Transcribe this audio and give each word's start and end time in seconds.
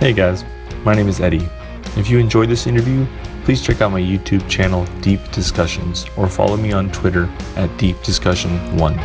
Hey 0.00 0.14
guys, 0.14 0.46
my 0.82 0.94
name 0.94 1.08
is 1.08 1.20
Eddie. 1.20 1.46
If 1.94 2.08
you 2.08 2.18
enjoyed 2.18 2.48
this 2.48 2.66
interview, 2.66 3.06
please 3.44 3.60
check 3.60 3.82
out 3.82 3.92
my 3.92 4.00
YouTube 4.00 4.48
channel 4.48 4.86
Deep 5.02 5.20
Discussions 5.30 6.06
or 6.16 6.26
follow 6.26 6.56
me 6.56 6.72
on 6.72 6.90
Twitter 6.90 7.28
at 7.54 7.68
Deep 7.76 8.02
Discussion 8.02 8.50
1. 8.78 8.96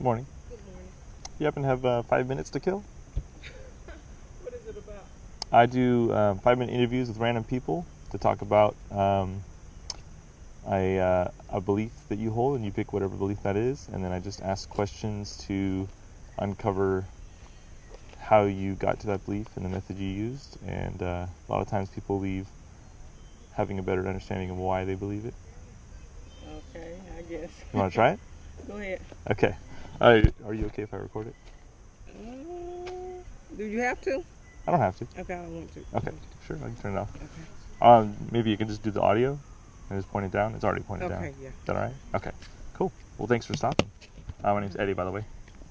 Morning. 0.00 0.24
Good 0.48 0.58
morning. 0.64 0.88
You 1.38 1.44
happen 1.44 1.64
to 1.64 1.68
have 1.68 1.84
uh, 1.84 2.02
five 2.04 2.26
minutes 2.26 2.48
to 2.48 2.60
kill? 2.60 2.82
What 4.42 4.54
is 4.54 4.66
it 4.66 4.78
about? 4.78 5.04
I 5.52 5.66
do 5.66 6.14
um, 6.14 6.38
five 6.38 6.56
minute 6.56 6.72
interviews 6.72 7.08
with 7.08 7.18
random 7.18 7.44
people 7.44 7.84
to 8.10 8.18
talk 8.18 8.42
about 8.42 8.76
um, 8.90 9.42
a, 10.68 10.98
uh, 10.98 11.28
a 11.50 11.60
belief 11.60 11.92
that 12.08 12.18
you 12.18 12.30
hold, 12.30 12.56
and 12.56 12.64
you 12.64 12.70
pick 12.72 12.92
whatever 12.92 13.16
belief 13.16 13.42
that 13.42 13.56
is, 13.56 13.88
and 13.92 14.04
then 14.04 14.12
I 14.12 14.18
just 14.18 14.42
ask 14.42 14.68
questions 14.68 15.36
to 15.48 15.88
uncover 16.38 17.04
how 18.18 18.44
you 18.44 18.74
got 18.74 18.98
to 19.00 19.06
that 19.06 19.24
belief 19.24 19.46
and 19.56 19.64
the 19.64 19.68
method 19.68 19.96
you 19.96 20.08
used. 20.08 20.58
And 20.66 21.00
uh, 21.02 21.26
a 21.48 21.52
lot 21.52 21.60
of 21.60 21.68
times 21.68 21.88
people 21.90 22.18
leave 22.18 22.46
having 23.54 23.78
a 23.78 23.82
better 23.82 24.06
understanding 24.06 24.50
of 24.50 24.56
why 24.56 24.84
they 24.84 24.94
believe 24.94 25.24
it. 25.24 25.34
Okay, 26.74 26.98
I 27.16 27.22
guess. 27.22 27.50
You 27.72 27.78
want 27.78 27.92
to 27.92 27.94
try 27.94 28.10
it? 28.10 28.20
Go 28.68 28.76
ahead. 28.76 29.00
Okay. 29.30 29.56
Are 30.00 30.16
you 30.54 30.66
okay 30.66 30.82
if 30.82 30.92
I 30.92 30.98
record 30.98 31.28
it? 31.28 31.34
Uh, 32.10 33.22
do 33.56 33.64
you 33.64 33.80
have 33.80 34.00
to? 34.02 34.22
I 34.66 34.72
don't 34.72 34.80
have 34.80 34.98
to. 34.98 35.06
Okay, 35.18 35.34
I 35.34 35.42
don't 35.42 35.54
want 35.54 35.72
to. 35.74 35.84
Okay, 35.94 36.10
sure. 36.46 36.56
I 36.56 36.60
can 36.60 36.76
turn 36.76 36.96
it 36.96 36.98
off. 36.98 37.14
Okay. 37.16 37.26
Um, 37.80 38.16
maybe 38.30 38.50
you 38.50 38.56
can 38.56 38.68
just 38.68 38.82
do 38.82 38.90
the 38.90 39.00
audio 39.00 39.38
and 39.90 39.98
just 39.98 40.10
point 40.10 40.26
it 40.26 40.32
down. 40.32 40.54
It's 40.54 40.64
already 40.64 40.82
pointed 40.82 41.08
down. 41.08 41.24
Okay, 41.24 41.34
yeah. 41.40 41.48
Is 41.48 41.54
that 41.66 41.76
all 41.76 41.82
right? 41.82 41.94
Okay, 42.14 42.32
cool. 42.74 42.92
Well, 43.18 43.28
thanks 43.28 43.46
for 43.46 43.54
stopping. 43.54 43.90
Uh, 44.42 44.54
my 44.54 44.60
name's 44.60 44.76
Eddie, 44.76 44.94
by 44.94 45.04
the 45.04 45.10
way. 45.10 45.24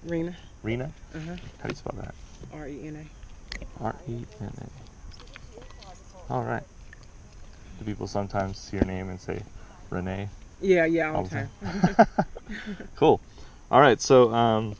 Rena. 0.03 0.37
Rena? 0.63 0.91
Uh 1.13 1.19
huh. 1.19 1.35
How 1.59 1.63
do 1.63 1.69
you 1.69 1.75
spell 1.75 1.95
that? 1.97 2.13
R 2.53 2.67
E 2.67 2.87
N 2.87 3.09
R 3.81 3.95
E 4.07 4.25
N 4.41 4.51
A. 4.61 6.33
All 6.33 6.43
right. 6.43 6.63
Do 7.79 7.85
people 7.85 8.07
sometimes 8.07 8.57
see 8.59 8.77
your 8.77 8.85
name 8.85 9.09
and 9.09 9.19
say 9.19 9.43
Renee? 9.89 10.29
Yeah, 10.61 10.85
yeah, 10.85 11.09
all 11.09 11.17
All 11.17 11.23
the 11.23 11.29
the 11.29 11.35
time. 11.35 12.07
Cool. 12.95 13.19
All 13.69 13.81
right. 13.81 13.99
So, 13.99 14.33
um, 14.33 14.75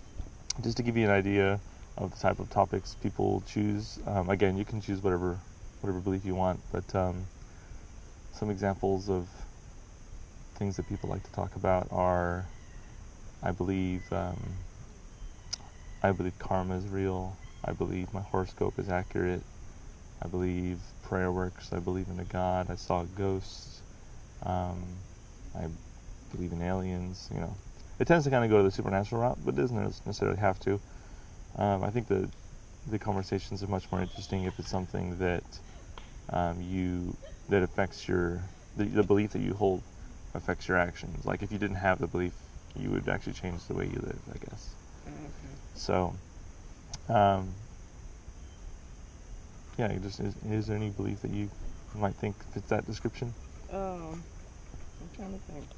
just 0.62 0.78
to 0.78 0.84
give 0.84 0.95
you 0.95 1.06
an 1.06 1.12
idea 1.12 1.60
of 1.98 2.12
the 2.12 2.17
type 2.17 2.39
of 2.39 2.50
topics 2.50 2.95
people 3.02 3.44
choose, 3.45 4.00
um, 4.06 4.30
again, 4.30 4.58
you 4.58 4.66
can 4.66 4.80
choose 4.80 5.02
whatever 5.02 5.39
whatever 5.86 6.02
belief 6.02 6.25
you 6.25 6.33
want, 6.33 6.59
but 6.72 6.95
um, 6.95 7.23
some 8.33 8.50
examples 8.50 9.08
of 9.08 9.28
things 10.55 10.77
that 10.77 10.89
people 10.89 11.08
like 11.08 11.22
to 11.22 11.31
talk 11.31 11.55
about 11.55 11.88
are, 11.92 12.44
I 13.44 13.52
believe, 13.52 14.02
um, 14.11 14.36
I 16.02 16.11
believe 16.11 16.33
karma 16.39 16.75
is 16.75 16.88
real. 16.88 17.38
I 17.64 17.73
believe 17.73 18.11
my 18.16 18.22
horoscope 18.22 18.80
is 18.80 18.89
accurate. 18.89 19.44
I 20.23 20.27
believe 20.27 20.80
prayer 21.03 21.31
works. 21.31 21.72
I 21.72 21.77
believe 21.77 22.08
in 22.09 22.20
a 22.20 22.25
God. 22.25 22.72
I 22.72 22.75
saw 22.75 23.03
ghosts. 23.03 23.83
Um, 24.42 24.83
I 25.55 25.67
believe 26.31 26.52
in 26.52 26.64
aliens. 26.64 27.30
You 27.31 27.42
know, 27.42 27.53
it 27.99 28.08
tends 28.08 28.25
to 28.25 28.31
kind 28.31 28.44
of 28.44 28.49
go 28.49 28.58
to 28.58 28.64
the 28.64 28.72
supernatural 28.72 29.22
route, 29.22 29.38
but 29.45 29.53
it 29.53 29.58
doesn't 29.58 29.77
necessarily 29.77 30.39
have 30.39 30.59
to. 30.61 30.80
Um, 31.58 31.83
I 31.83 31.92
think 31.92 32.08
the 32.08 32.27
the 32.88 32.99
conversations 32.99 33.64
are 33.64 33.67
much 33.67 33.92
more 33.92 34.02
interesting 34.02 34.43
if 34.45 34.60
it's 34.60 34.70
something 34.70 35.17
that 35.17 35.43
um, 36.30 36.61
you 36.61 37.17
that 37.49 37.63
affects 37.63 38.08
your 38.08 38.41
the, 38.77 38.86
the 38.86 39.03
belief 39.03 39.31
that 39.31 39.41
you 39.41 39.53
hold 39.53 39.83
affects 40.33 40.67
your 40.67 40.77
actions. 40.77 41.25
Like 41.25 41.43
if 41.43 41.52
you 41.52 41.58
didn't 41.58 41.77
have 41.77 41.99
the 41.99 42.08
belief, 42.08 42.33
you 42.75 42.89
would 42.91 43.08
actually 43.09 43.33
change 43.33 43.65
the 43.67 43.73
way 43.73 43.86
you 43.86 43.99
live. 44.02 44.19
I 44.33 44.37
guess. 44.49 44.75
okay. 45.08 45.55
So, 45.73 46.13
um, 47.09 47.53
yeah, 49.77 49.97
just 49.99 50.19
is, 50.19 50.36
is 50.45 50.67
there 50.67 50.77
any 50.77 50.89
belief 50.89 51.21
that 51.21 51.31
you 51.31 51.49
might 51.93 52.15
think 52.15 52.36
fits 52.52 52.69
that 52.69 52.86
description? 52.86 53.33
Um, 53.71 54.23
I'm 55.02 55.09
trying 55.15 55.39
to 55.39 55.45
think. 55.52 55.69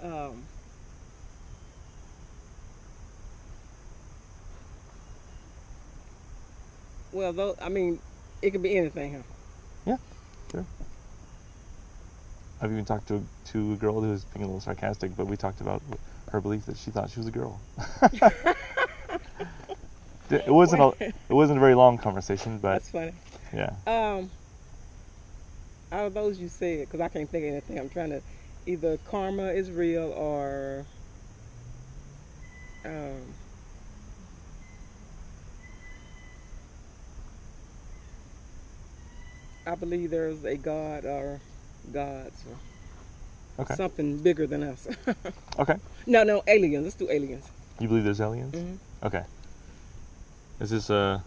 um. 0.02 0.43
Well, 7.14 7.32
though, 7.32 7.54
I 7.62 7.68
mean, 7.68 8.00
it 8.42 8.50
could 8.50 8.62
be 8.62 8.76
anything, 8.76 9.14
huh? 9.14 9.22
Yeah, 9.86 9.96
sure. 10.50 10.66
I've 12.60 12.72
even 12.72 12.84
talked 12.84 13.06
to 13.08 13.24
to 13.52 13.72
a 13.74 13.76
girl 13.76 14.00
who 14.00 14.10
was 14.10 14.24
being 14.24 14.42
a 14.42 14.46
little 14.48 14.60
sarcastic, 14.60 15.16
but 15.16 15.28
we 15.28 15.36
talked 15.36 15.60
about 15.60 15.80
her 16.32 16.40
belief 16.40 16.66
that 16.66 16.76
she 16.76 16.90
thought 16.90 17.08
she 17.10 17.20
was 17.20 17.28
a 17.28 17.30
girl. 17.30 17.60
it 20.28 20.48
wasn't 20.48 20.82
a 20.82 20.92
it 21.00 21.14
wasn't 21.32 21.56
a 21.56 21.60
very 21.60 21.76
long 21.76 21.98
conversation, 21.98 22.58
but 22.58 22.72
That's 22.72 22.90
funny. 22.90 23.12
yeah. 23.54 23.70
Um, 23.86 24.30
out 25.92 26.06
of 26.06 26.14
those 26.14 26.40
you 26.40 26.48
said, 26.48 26.80
because 26.80 27.00
I 27.00 27.06
can't 27.08 27.30
think 27.30 27.44
of 27.44 27.52
anything. 27.52 27.78
I'm 27.78 27.90
trying 27.90 28.10
to 28.10 28.22
either 28.66 28.98
karma 28.98 29.52
is 29.52 29.70
real 29.70 30.12
or 30.16 30.84
um, 32.84 33.34
I 39.66 39.74
believe 39.74 40.10
there's 40.10 40.44
a 40.44 40.56
god 40.56 41.04
or 41.04 41.42
gods 41.90 42.44
or 42.46 42.58
Okay. 43.58 43.76
something 43.76 44.22
bigger 44.22 44.46
than 44.46 44.62
us. 44.62 44.86
Okay. 45.58 45.76
no, 46.06 46.22
no, 46.24 46.42
aliens. 46.46 46.84
Let's 46.84 46.96
do 46.96 47.10
aliens. 47.10 47.50
You 47.80 47.88
believe 47.88 48.04
there's 48.04 48.20
aliens? 48.20 48.54
hmm 48.54 48.76
Okay. 49.02 49.24
Is 50.60 50.70
this 50.70 50.90
a 50.90 51.24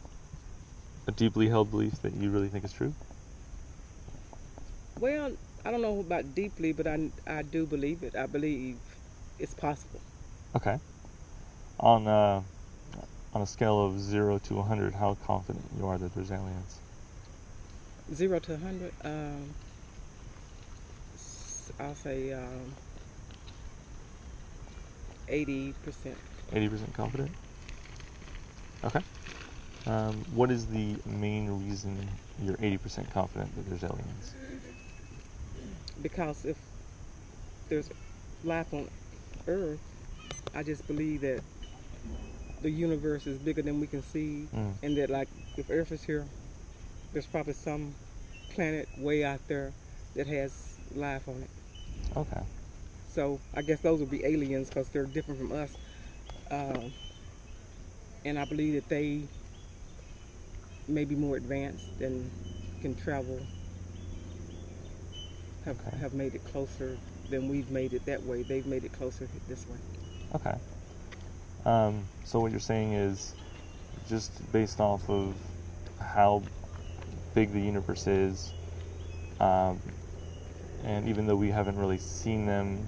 a 1.07 1.11
deeply 1.11 1.47
held 1.49 1.69
belief 1.71 2.01
that 2.01 2.13
you 2.13 2.29
really 2.29 2.49
think 2.49 2.63
is 2.63 2.71
true? 2.71 2.93
Well, 4.99 5.35
I 5.65 5.71
don't 5.71 5.81
know 5.81 5.99
about 5.99 6.33
deeply, 6.35 6.71
but 6.73 6.87
I, 6.87 7.11
I 7.27 7.41
do 7.43 7.65
believe 7.65 8.03
it. 8.03 8.15
I 8.15 8.25
believe 8.27 8.79
it's 9.39 9.53
possible. 9.53 10.01
Okay. 10.55 10.79
On 11.79 12.07
uh, 12.07 12.43
on 13.33 13.41
a 13.41 13.45
scale 13.47 13.79
of 13.83 13.99
zero 13.99 14.37
to 14.39 14.55
100, 14.55 14.95
how 14.95 15.15
confident 15.15 15.71
you 15.75 15.85
are 15.87 15.97
that 15.97 16.13
there's 16.13 16.31
aliens? 16.31 16.81
Zero 18.13 18.39
to 18.39 18.57
hundred. 18.57 18.93
Um, 19.03 19.53
s- 21.13 21.71
I'll 21.79 21.95
say 21.95 22.31
um, 22.33 22.73
eighty 25.27 25.73
percent. 25.83 26.17
80% 26.53 26.93
confident? 26.93 27.29
Okay. 28.85 29.01
Um, 29.85 30.13
what 30.33 30.49
is 30.49 30.65
the 30.67 30.95
main 31.05 31.49
reason 31.67 32.07
you're 32.41 32.55
80% 32.55 33.11
confident 33.11 33.53
that 33.57 33.69
there's 33.69 33.83
aliens? 33.83 34.33
Because 36.01 36.45
if 36.45 36.55
there's 37.67 37.89
life 38.45 38.73
on 38.73 38.87
Earth, 39.47 39.81
I 40.55 40.63
just 40.63 40.87
believe 40.87 41.19
that 41.21 41.41
the 42.61 42.69
universe 42.71 43.27
is 43.27 43.37
bigger 43.39 43.61
than 43.61 43.81
we 43.81 43.87
can 43.87 44.01
see, 44.01 44.47
Mm. 44.55 44.73
and 44.83 44.97
that 44.97 45.09
like 45.09 45.27
if 45.57 45.69
Earth 45.69 45.91
is 45.91 46.01
here, 46.01 46.25
there's 47.13 47.25
probably 47.27 47.53
some 47.53 47.95
planet 48.49 48.87
way 48.97 49.23
out 49.23 49.41
there 49.47 49.73
that 50.15 50.27
has 50.27 50.79
life 50.95 51.27
on 51.27 51.41
it. 51.41 51.49
Okay. 52.17 52.41
So 53.09 53.39
I 53.55 53.61
guess 53.61 53.79
those 53.81 53.99
would 53.99 54.11
be 54.11 54.23
aliens 54.25 54.69
because 54.69 54.89
they're 54.89 55.05
different 55.05 55.39
from 55.39 55.51
us. 55.51 55.75
Um, 56.51 56.93
and 58.25 58.37
I 58.39 58.45
believe 58.45 58.73
that 58.75 58.89
they 58.89 59.21
may 60.87 61.05
be 61.05 61.15
more 61.15 61.35
advanced 61.35 61.99
and 62.01 62.29
can 62.81 62.95
travel, 62.95 63.39
have, 65.65 65.79
Okay. 65.79 65.97
have 65.97 66.13
made 66.13 66.35
it 66.35 66.43
closer 66.45 66.97
than 67.29 67.49
we've 67.49 67.69
made 67.69 67.93
it 67.93 68.05
that 68.05 68.23
way. 68.23 68.43
They've 68.43 68.65
made 68.65 68.83
it 68.85 68.93
closer 68.93 69.27
this 69.47 69.67
way. 69.67 69.77
Okay. 70.35 70.55
Um, 71.65 72.03
so 72.23 72.39
what 72.39 72.51
you're 72.51 72.59
saying 72.59 72.93
is 72.93 73.33
just 74.07 74.51
based 74.53 74.79
off 74.79 75.09
of 75.09 75.35
how 75.99 76.41
big 77.37 77.53
the 77.53 77.61
universe 77.61 78.07
is, 78.07 78.51
um, 79.39 79.79
and 80.83 81.07
even 81.07 81.27
though 81.27 81.35
we 81.35 81.51
haven't 81.51 81.77
really 81.77 81.99
seen 81.99 82.47
them, 82.47 82.83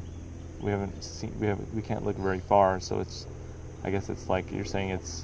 we 0.60 0.72
haven't 0.72 1.04
seen 1.04 1.32
we 1.40 1.46
have 1.46 1.60
we 1.72 1.84
can't 1.84 2.04
look 2.04 2.18
very 2.18 2.40
far. 2.40 2.80
So 2.80 3.00
it's, 3.00 3.28
I 3.84 3.92
guess 3.92 4.10
it's 4.10 4.28
like 4.28 4.52
you're 4.52 4.66
saying 4.66 4.90
it's, 4.90 5.24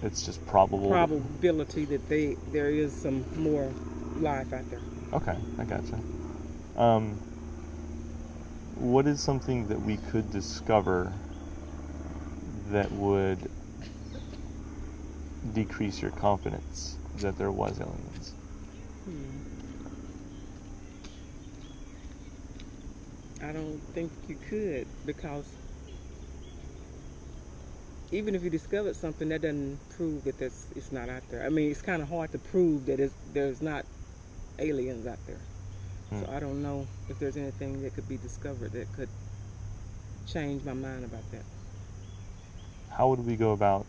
it's 0.00 0.24
just 0.24 0.46
probable. 0.46 0.90
Probability 0.90 1.86
that 1.86 2.08
they 2.08 2.36
there 2.52 2.70
is 2.70 2.94
some 2.94 3.24
more 3.34 3.68
life 4.20 4.52
out 4.52 4.70
there. 4.70 4.80
Okay, 5.12 5.36
I 5.58 5.64
gotcha. 5.64 5.98
Um, 6.76 7.16
what 8.76 9.08
is 9.08 9.20
something 9.20 9.66
that 9.66 9.82
we 9.82 9.96
could 9.96 10.30
discover 10.30 11.12
that 12.70 12.92
would 12.92 13.40
decrease 15.52 16.00
your 16.00 16.12
confidence 16.12 16.96
that 17.18 17.36
there 17.38 17.50
was 17.50 17.80
aliens? 17.80 18.35
Hmm. 19.06 19.38
I 23.42 23.52
don't 23.52 23.80
think 23.94 24.12
you 24.28 24.36
could 24.48 24.86
because 25.06 25.46
even 28.12 28.34
if 28.34 28.42
you 28.42 28.50
discovered 28.50 28.96
something, 28.96 29.28
that 29.28 29.42
doesn't 29.42 29.78
prove 29.90 30.24
that 30.24 30.38
that's, 30.38 30.68
it's 30.76 30.92
not 30.92 31.08
out 31.08 31.22
there. 31.30 31.44
I 31.44 31.50
mean, 31.50 31.70
it's 31.70 31.82
kind 31.82 32.02
of 32.02 32.08
hard 32.08 32.32
to 32.32 32.38
prove 32.38 32.86
that 32.86 33.00
it's, 33.00 33.14
there's 33.32 33.62
not 33.62 33.84
aliens 34.58 35.06
out 35.06 35.18
there. 35.26 35.40
Hmm. 36.10 36.22
So 36.22 36.32
I 36.32 36.40
don't 36.40 36.62
know 36.62 36.86
if 37.08 37.18
there's 37.18 37.36
anything 37.36 37.82
that 37.82 37.94
could 37.94 38.08
be 38.08 38.18
discovered 38.18 38.72
that 38.72 38.92
could 38.92 39.10
change 40.26 40.64
my 40.64 40.74
mind 40.74 41.04
about 41.04 41.30
that. 41.32 41.44
How 42.90 43.08
would 43.08 43.20
we 43.20 43.36
go 43.36 43.52
about 43.52 43.86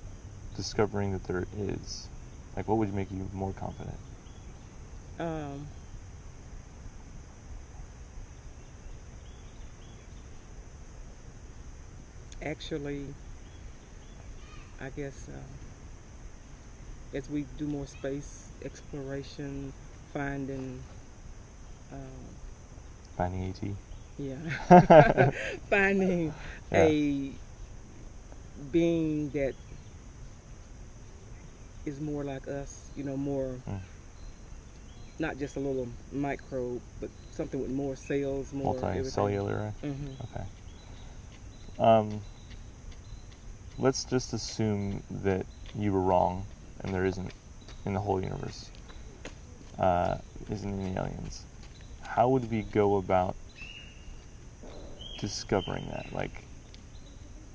discovering 0.55 1.13
that 1.13 1.23
there 1.25 1.45
is? 1.57 2.09
Like, 2.55 2.67
what 2.67 2.77
would 2.77 2.93
make 2.93 3.11
you 3.11 3.29
more 3.33 3.53
confident? 3.53 3.99
Um, 5.19 5.71
actually, 12.41 13.15
I 14.79 14.89
guess 14.89 15.27
uh, 15.29 15.57
as 17.13 17.29
we 17.29 17.43
do 17.45 17.67
more 17.67 17.85
space 17.87 18.53
exploration, 18.63 19.73
finding, 20.13 20.85
um, 21.91 22.37
Finding 23.15 23.43
ET? 23.43 23.77
yeah, 24.17 24.49
finding 25.69 26.35
Yeah. 26.71 26.93
a 26.93 27.39
being 28.71 29.31
that 29.31 29.55
is 31.85 31.99
more 32.01 32.23
like 32.23 32.47
us, 32.47 32.91
you 32.95 33.03
know, 33.03 33.17
more 33.17 33.63
Mm. 33.67 33.81
Not 35.19 35.37
just 35.37 35.55
a 35.55 35.59
little 35.59 35.87
microbe, 36.11 36.81
but 36.99 37.09
something 37.31 37.59
with 37.61 37.71
more 37.71 37.95
cells, 37.95 38.53
more 38.53 38.73
Multicellular? 38.73 39.73
hmm 39.81 40.13
Okay. 40.25 40.45
Um, 41.77 42.21
let's 43.77 44.03
just 44.05 44.33
assume 44.33 45.03
that 45.09 45.45
you 45.73 45.91
were 45.91 46.01
wrong 46.01 46.47
and 46.81 46.93
there 46.93 47.05
isn't 47.05 47.31
in 47.85 47.93
the 47.93 47.99
whole 47.99 48.21
universe 48.21 48.71
uh, 49.77 50.17
isn't 50.49 50.73
any 50.79 50.95
aliens. 50.97 51.45
How 52.01 52.29
would 52.29 52.49
we 52.51 52.61
go 52.63 52.97
about 52.97 53.35
discovering 55.17 55.87
that? 55.91 56.11
Like, 56.13 56.43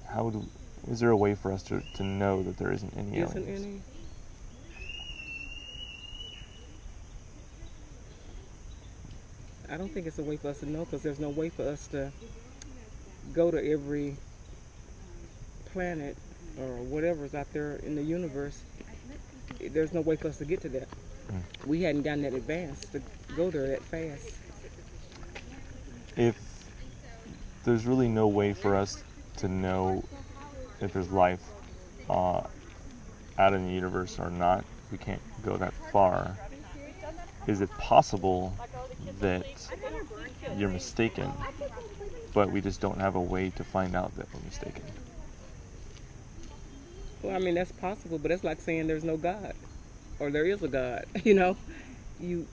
how 0.09 0.25
would 0.25 0.50
is 0.88 1.00
there 1.00 1.11
a 1.11 1.17
way 1.17 1.35
for 1.35 1.53
us 1.53 1.62
to, 1.64 1.82
to 1.94 2.03
know 2.03 2.43
that 2.43 2.56
there 2.56 2.73
isn't 2.73 2.94
any 2.97 3.19
Isn't 3.19 3.44
aliens? 3.44 3.67
any? 3.67 3.82
I 9.72 9.78
don't 9.78 9.88
think 9.88 10.06
it's 10.06 10.19
a 10.19 10.22
way 10.22 10.36
for 10.36 10.48
us 10.48 10.60
to 10.60 10.70
know 10.70 10.84
because 10.84 11.02
there's 11.02 11.19
no 11.19 11.30
way 11.30 11.48
for 11.48 11.66
us 11.66 11.86
to 11.88 12.12
go 13.32 13.50
to 13.50 13.72
every 13.72 14.16
planet 15.72 16.14
or 16.60 16.76
whatever's 16.82 17.34
out 17.34 17.50
there 17.54 17.76
in 17.76 17.94
the 17.94 18.02
universe. 18.02 18.60
There's 19.58 19.94
no 19.94 20.02
way 20.02 20.16
for 20.16 20.28
us 20.28 20.36
to 20.38 20.44
get 20.44 20.60
to 20.60 20.69
that. 20.70 20.88
Mm. 21.30 21.66
We 21.66 21.80
hadn't 21.80 22.02
gotten 22.02 22.20
that 22.24 22.34
advanced 22.34 22.92
to 22.92 23.00
go 23.34 23.50
there 23.50 23.69
that 23.69 23.80
fast. 23.80 24.34
If 26.18 26.36
there's 27.64 27.86
really 27.86 28.08
no 28.08 28.28
way 28.28 28.52
for 28.52 28.76
us 28.76 29.02
to 29.38 29.48
know 29.48 30.04
if 30.82 30.92
there's 30.92 31.10
life 31.10 31.40
uh, 32.10 32.42
out 33.38 33.54
in 33.54 33.68
the 33.68 33.72
universe 33.72 34.18
or 34.18 34.28
not, 34.28 34.66
we 34.90 34.98
can't 34.98 35.22
go 35.42 35.56
that 35.56 35.72
far. 35.90 36.36
Is 37.46 37.62
it 37.62 37.70
possible 37.78 38.54
that 39.20 39.44
you're 40.56 40.69
mistaken, 40.69 41.32
but 42.34 42.50
we 42.50 42.60
just 42.60 42.81
don't 42.81 43.00
have 43.00 43.14
a 43.14 43.20
way 43.20 43.50
to 43.50 43.64
find 43.64 43.94
out 43.94 44.14
that 44.16 44.26
we're 44.32 44.40
mistaken? 44.40 44.82
Well, 47.22 47.37
I 47.37 47.38
mean 47.38 47.54
that's 47.54 47.72
possible, 47.72 48.19
but 48.19 48.31
it's 48.31 48.44
like 48.44 48.60
saying 48.60 48.87
there's 48.87 49.04
no 49.04 49.16
God 49.16 49.54
or 50.22 50.31
there 50.31 50.46
is 50.46 50.62
a 50.62 50.69
God. 50.69 51.04
You 51.25 51.34
know, 51.34 51.56
you. 52.20 52.46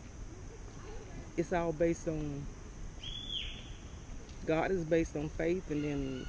It's 1.37 1.53
all 1.53 1.71
based 1.71 2.07
on. 2.07 2.45
God 4.45 4.71
is 4.71 4.83
based 4.83 5.15
on 5.15 5.29
faith, 5.29 5.69
and 5.69 5.83
then 5.83 6.25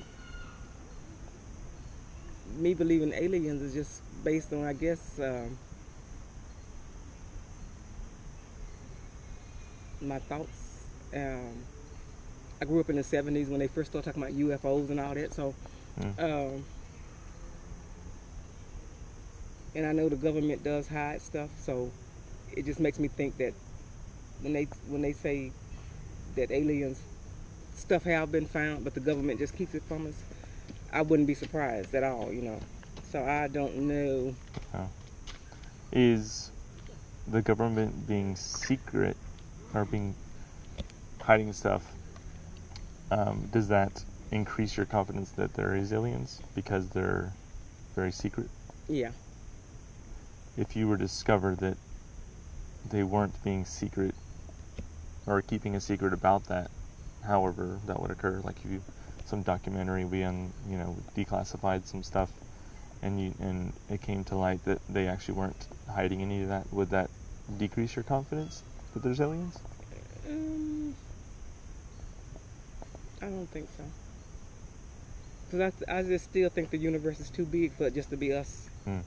me 2.59 2.75
believing 2.75 3.13
aliens 3.13 3.63
is 3.63 3.73
just 3.73 4.03
based 4.25 4.53
on, 4.53 4.65
I 4.65 4.75
guess, 4.75 5.19
um, 5.19 5.57
my 10.01 10.19
thoughts. 10.19 10.85
Um, 11.15 11.53
I 12.61 12.65
grew 12.65 12.81
up 12.81 12.91
in 12.91 12.97
the 12.97 13.03
'70s 13.03 13.49
when 13.49 13.61
they 13.61 13.69
first 13.69 13.91
started 13.91 14.11
talking 14.11 14.23
about 14.23 14.35
UFOs 14.35 14.91
and 14.91 15.01
all 15.01 15.15
that, 15.15 15.33
so. 15.33 15.55
Mm. 15.99 16.19
Um, 16.23 16.65
and 19.75 19.87
I 19.87 19.93
know 19.93 20.09
the 20.09 20.17
government 20.17 20.65
does 20.65 20.89
hide 20.89 21.21
stuff, 21.21 21.51
so 21.61 21.91
it 22.57 22.65
just 22.65 22.81
makes 22.81 22.99
me 22.99 23.09
think 23.09 23.37
that 23.39 23.55
when 24.43 24.53
they 24.53 24.65
when 24.89 25.03
they 25.03 25.13
say 25.13 25.53
that 26.37 26.51
aliens 26.51 27.01
stuff 27.75 28.03
have 28.05 28.31
been 28.31 28.47
found, 28.47 28.85
but 28.85 28.95
the 28.95 29.01
government 29.01 29.39
just 29.39 29.57
keeps 29.57 29.75
it 29.75 29.83
from 29.85 30.07
us, 30.07 30.15
I 30.93 31.03
wouldn't 31.03 31.27
be 31.27 31.35
surprised 31.35 31.95
at 31.95 32.05
all, 32.05 32.33
you 32.33 32.43
know. 32.43 32.61
So 33.11 33.25
I 33.25 33.49
don't 33.49 33.77
know. 33.77 34.35
Is 35.93 36.53
the 37.27 37.43
government 37.43 38.07
being 38.07 38.37
secret 38.37 39.17
or 39.75 39.85
being 39.85 40.15
hiding 41.21 41.53
stuff? 41.53 41.83
Um, 43.11 43.49
does 43.53 43.69
that 43.69 44.05
increase 44.31 44.77
your 44.77 44.87
confidence 44.87 45.31
that 45.33 45.55
there 45.55 45.75
is 45.75 45.93
aliens 45.93 46.41
because 46.55 46.89
they're 46.91 47.33
very 47.95 48.13
secret? 48.13 48.49
Yeah, 48.89 49.11
if 50.57 50.77
you 50.77 50.89
were 50.89 50.97
to 50.97 51.05
discover 51.05 51.55
that 51.57 51.77
they 52.91 53.03
weren't 53.03 53.43
being 53.45 53.65
secret 53.65 54.15
or 55.27 55.43
keeping 55.43 55.77
a 55.77 55.81
secret 55.81 56.13
about 56.13 56.47
that, 56.47 56.71
however 57.25 57.79
that 57.87 58.01
would 58.01 58.11
occur, 58.11 58.41
like 58.45 58.57
if 58.65 58.71
you 58.71 58.83
some 59.27 59.43
documentary 59.43 60.05
we 60.05 60.25
un, 60.25 60.53
you 60.69 60.77
know 60.77 60.97
declassified 61.17 61.87
some 61.87 62.03
stuff 62.03 62.31
and 63.03 63.21
you 63.21 63.33
and 63.41 63.73
it 63.89 64.03
came 64.03 64.25
to 64.25 64.37
light 64.37 64.65
that 64.65 64.81
they 64.89 65.07
actually 65.07 65.35
weren't 65.35 65.69
hiding 65.89 66.21
any 66.23 66.43
of 66.43 66.49
that, 66.49 66.71
would 66.73 66.91
that 66.91 67.11
decrease 67.59 67.97
your 67.97 68.03
confidence 68.03 68.63
that 68.95 69.03
there's 69.03 69.21
aliens? 69.21 69.59
um, 70.29 70.95
I 73.23 73.27
don't 73.27 73.51
think 73.51 73.69
so. 73.77 73.85
Cause 75.51 75.73
I, 75.89 75.99
I 75.99 76.03
just 76.03 76.27
still 76.27 76.49
think 76.49 76.71
the 76.71 76.79
universe 76.79 77.19
is 77.19 77.29
too 77.31 77.45
big 77.45 77.73
for 77.73 77.87
it 77.89 77.95
just 77.95 78.11
to 78.11 78.17
be 78.17 78.33
us. 78.33 78.71
Hmm. 78.85 79.01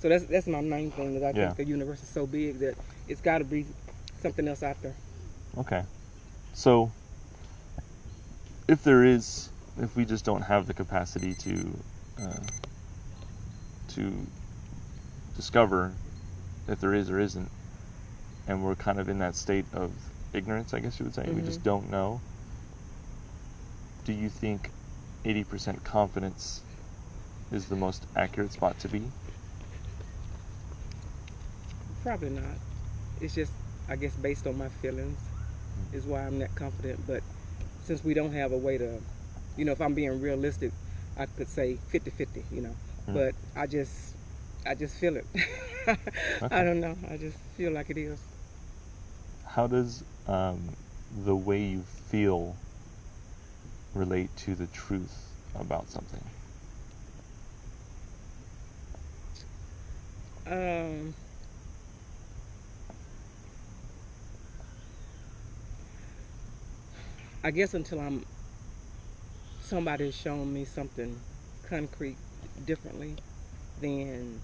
So 0.00 0.08
that's 0.08 0.24
that's 0.26 0.46
my 0.46 0.60
main 0.60 0.90
thing. 0.90 1.18
That 1.18 1.34
I 1.34 1.38
Yeah. 1.38 1.46
think 1.46 1.56
the 1.56 1.64
universe 1.64 2.02
is 2.02 2.08
so 2.08 2.26
big 2.26 2.60
that 2.60 2.76
it's 3.08 3.20
got 3.20 3.38
to 3.38 3.44
be 3.44 3.66
something 4.22 4.46
else 4.46 4.62
out 4.62 4.80
there. 4.80 4.94
Okay. 5.58 5.82
So, 6.54 6.92
if 8.68 8.82
there 8.84 9.04
is, 9.04 9.50
if 9.78 9.96
we 9.96 10.04
just 10.04 10.24
don't 10.24 10.42
have 10.42 10.66
the 10.66 10.74
capacity 10.74 11.34
to 11.34 11.82
uh, 12.22 12.40
to 13.88 14.26
discover 15.36 15.92
if 16.68 16.80
there 16.80 16.94
is 16.94 17.10
or 17.10 17.18
isn't, 17.18 17.50
and 18.46 18.64
we're 18.64 18.76
kind 18.76 18.98
of 19.00 19.08
in 19.08 19.18
that 19.18 19.34
state 19.36 19.66
of 19.72 20.12
ignorance, 20.32 20.74
I 20.74 20.80
guess 20.80 20.98
you 20.98 21.04
would 21.04 21.14
say, 21.14 21.30
we 21.30 21.42
just 21.42 21.62
Mhm. 21.62 21.62
don't 21.62 21.90
know. 21.90 22.22
Do 24.04 24.12
you 24.12 24.28
think 24.28 24.70
80% 25.24 25.82
confidence 25.84 26.64
is 27.50 27.68
the 27.68 27.76
most 27.76 28.06
accurate 28.16 28.52
spot 28.52 28.78
to 28.80 28.88
be? 28.88 29.12
Probably 32.02 32.30
not. 32.30 32.58
It's 33.20 33.34
just, 33.34 33.54
I 33.88 33.96
guess, 33.96 34.16
based 34.16 34.46
on 34.46 34.56
my 34.56 34.68
feelings, 34.68 35.30
is 35.92 36.06
why 36.06 36.26
I'm 36.26 36.38
that 36.40 36.54
confident. 36.54 37.06
But 37.06 37.22
since 37.80 38.02
we 38.04 38.14
don't 38.14 38.32
have 38.32 38.52
a 38.52 38.58
way 38.58 38.78
to, 38.78 39.00
you 39.56 39.64
know, 39.64 39.72
if 39.72 39.80
I'm 39.80 39.94
being 39.94 40.20
realistic, 40.20 40.72
I 41.16 41.26
could 41.26 41.48
say 41.48 41.78
50-50, 41.88 42.46
you 42.50 42.62
know. 42.62 42.76
Hmm. 43.06 43.16
But 43.16 43.34
I 43.56 43.66
just, 43.66 44.16
I 44.66 44.74
just 44.74 44.96
feel 44.98 45.16
it. 45.16 45.26
I 46.50 46.62
don't 46.64 46.80
know. 46.80 46.96
I 47.08 47.16
just 47.16 47.38
feel 47.56 47.72
like 47.72 47.90
it 47.90 47.98
is. 47.98 48.20
How 49.44 49.66
does 49.66 50.04
um, 50.26 50.76
the 51.10 51.36
way 51.36 51.62
you 51.64 51.84
feel 51.84 52.62
relate 53.94 54.34
to 54.36 54.54
the 54.54 54.66
truth 54.66 55.36
about 55.54 55.88
something? 55.88 56.30
Um, 60.46 61.14
I 67.42 67.50
guess 67.50 67.74
until 67.74 68.00
I'm 68.00 68.24
somebody 69.60 70.04
has 70.06 70.14
shown 70.14 70.52
me 70.52 70.64
something 70.64 71.24
concrete 71.62 72.18
differently, 72.64 73.18
then 73.76 74.42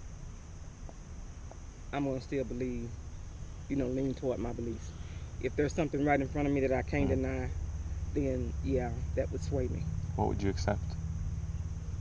I'm 1.93 2.05
gonna 2.05 2.21
still 2.21 2.45
believe, 2.45 2.90
you 3.69 3.76
know, 3.76 3.88
lean 3.88 4.14
toward 4.14 4.38
my 4.38 4.52
beliefs. 4.52 4.93
If 5.40 5.55
there's 5.57 5.75
something 5.75 6.05
right 6.05 6.21
in 6.21 6.28
front 6.28 6.49
of 6.49 6.55
me 6.55 6.61
that 6.61 6.73
I 6.73 6.83
can't 6.83 7.09
Mhm. 7.09 7.09
deny, 7.09 7.52
then 8.12 8.52
yeah, 8.62 8.93
that 9.16 9.31
would 9.33 9.43
sway 9.43 9.69
me. 9.69 9.87
What 10.16 10.28
would 10.28 10.43
you 10.43 10.50
accept? 10.50 10.97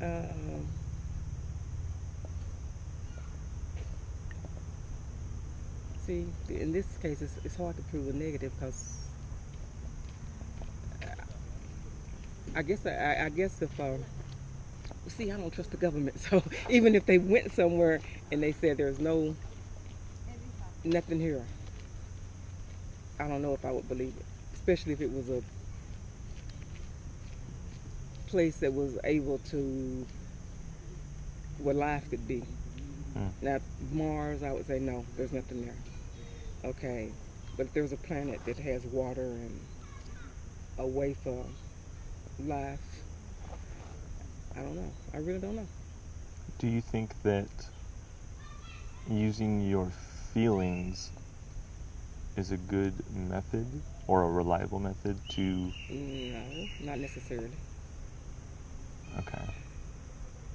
Um, 0.02 0.72
see, 5.98 6.34
in 6.50 6.72
this 6.72 6.98
case, 6.98 7.22
it's, 7.22 7.38
it's 7.44 7.56
hard 7.56 7.78
to 7.78 7.84
prove 7.84 8.08
a 8.08 8.14
negative 8.14 8.54
because 8.56 9.10
I 12.56 12.64
guess 12.64 12.86
I, 12.86 13.26
I 13.26 13.30
guess 13.30 13.62
if 13.62 13.80
um, 13.80 14.06
see, 15.08 15.32
I 15.32 15.38
don't 15.38 15.52
trust 15.54 15.72
the 15.72 15.78
government. 15.78 16.20
So 16.30 16.44
even 16.70 16.96
if 16.96 17.06
they 17.06 17.18
went 17.18 17.52
somewhere 17.52 18.02
and 18.32 18.42
they 18.44 18.52
said 18.52 18.78
there's 18.78 19.00
no 19.00 19.36
nothing 20.86 21.20
here, 21.20 21.44
I 23.20 23.28
don't 23.28 23.42
know 23.42 23.54
if 23.54 23.66
I 23.66 23.72
would 23.72 23.88
believe 23.88 24.14
it, 24.18 24.26
especially 24.54 24.94
if 24.94 25.02
it 25.02 25.12
was 25.12 25.30
a 25.30 25.42
place 28.28 28.58
that 28.60 28.74
was 28.74 28.98
able 29.04 29.38
to 29.40 30.06
where 31.60 31.76
life 31.76 32.10
could 32.10 32.28
be. 32.28 32.44
Hmm. 33.14 33.28
Now 33.42 33.60
Mars, 33.94 34.44
I 34.44 34.52
would 34.52 34.68
say 34.68 34.80
no, 34.80 35.06
there's 35.18 35.32
nothing 35.32 35.66
there. 35.66 35.76
Okay, 36.72 37.12
but 37.58 37.68
if 37.68 37.74
there's 37.74 37.94
a 37.94 37.98
planet 37.98 38.44
that 38.46 38.58
has 38.58 38.84
water 38.86 39.22
and 39.22 39.60
a 40.78 40.86
way 40.86 41.14
for 41.14 41.46
life, 42.40 43.04
I 44.56 44.62
don't 44.62 44.76
know. 44.76 44.92
I 45.14 45.18
really 45.18 45.40
don't 45.40 45.56
know. 45.56 45.68
Do 46.60 46.68
you 46.68 46.82
think 46.82 47.12
that 47.24 47.48
using 49.10 49.62
your 49.70 49.92
feelings 50.36 51.12
is 52.36 52.52
a 52.52 52.58
good 52.58 52.94
method 53.16 53.66
or 54.06 54.24
a 54.24 54.30
reliable 54.30 54.80
method 54.80 55.18
to 55.30 55.72
No, 55.90 56.44
not 56.82 57.00
necessarily. 57.00 57.58
okay. 59.20 59.46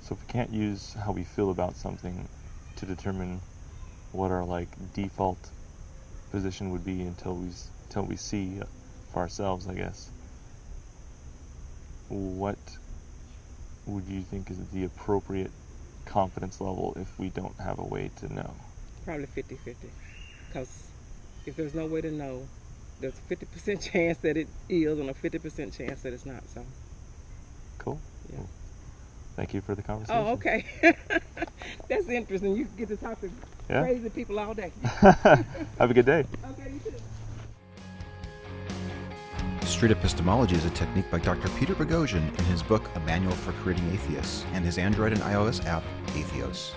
So 0.03 0.15
if 0.15 0.21
we 0.21 0.27
can't 0.33 0.53
use 0.53 0.93
how 0.93 1.13
we 1.13 1.25
feel 1.25 1.51
about 1.51 1.77
something 1.77 2.29
to 2.77 2.85
determine 2.87 3.41
what 4.13 4.31
our 4.31 4.45
like 4.45 4.69
default 4.95 5.51
position 6.31 6.71
would 6.73 6.85
be 6.85 7.01
until 7.01 7.35
we 7.35 7.49
until 7.89 8.03
we 8.05 8.17
see 8.17 8.61
for 9.13 9.21
ourselves, 9.21 9.67
I 9.67 9.75
guess. 9.75 10.11
What 12.11 12.59
would 13.87 14.05
you 14.07 14.21
think 14.21 14.51
is 14.51 14.59
the 14.75 14.85
appropriate 14.85 15.53
confidence 16.05 16.61
level 16.61 16.93
if 17.01 17.19
we 17.19 17.31
don't 17.31 17.59
have 17.61 17.79
a 17.79 17.85
way 17.85 18.11
to 18.17 18.33
know? 18.33 18.55
Probably 19.05 19.27
50 19.27 19.57
50. 19.57 19.91
Because 20.49 20.91
if 21.47 21.57
there's 21.57 21.75
no 21.75 21.87
way 21.87 22.01
to 22.01 22.11
know, 22.11 22.47
there's 23.01 23.15
a 23.19 23.35
50% 23.35 23.81
chance 23.93 24.19
that 24.19 24.37
it 24.37 24.49
is 24.69 24.99
and 24.99 25.11
a 25.11 25.15
50% 25.15 25.77
chance 25.77 26.03
that 26.03 26.13
it's 26.13 26.27
not. 26.27 26.43
So, 26.49 26.63
Cool. 27.79 28.01
yeah. 28.31 28.39
Well, 28.39 28.49
Thank 29.37 29.55
you 29.55 29.61
for 29.63 29.75
the 29.75 29.83
oh, 29.83 29.87
conversation. 29.87 30.23
Oh, 30.27 30.33
okay. 30.33 30.65
That's 31.89 32.09
interesting. 32.09 32.57
You 32.57 32.65
get 32.65 32.89
to 32.89 32.97
talk 32.97 33.21
to 33.21 33.31
Yeah. 33.71 33.83
crazy 33.83 34.11
people 34.11 34.39
all 34.39 34.53
day. 34.55 34.71
Have 34.83 35.91
a 35.91 35.95
good 35.95 36.05
day. 36.05 36.27
Okay, 36.51 36.73
you 36.73 36.81
too. 36.81 36.93
Street 39.67 39.93
epistemology 39.93 40.57
is 40.57 40.65
a 40.67 40.71
technique 40.71 41.11
by 41.11 41.19
Dr. 41.21 41.49
Peter 41.59 41.75
Boghossian 41.75 42.37
in 42.39 42.45
his 42.47 42.63
book 42.63 42.83
A 42.97 43.01
Manual 43.01 43.33
for 43.33 43.53
Creating 43.63 43.89
Atheists 43.93 44.45
and 44.53 44.65
his 44.65 44.77
Android 44.79 45.13
and 45.13 45.23
iOS 45.23 45.65
app, 45.67 45.85
Atheos. 46.09 46.73